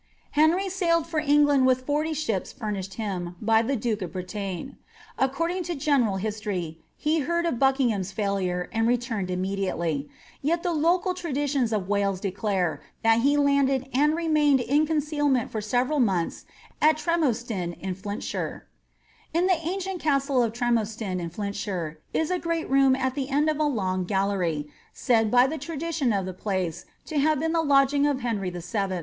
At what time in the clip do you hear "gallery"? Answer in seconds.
24.05-24.67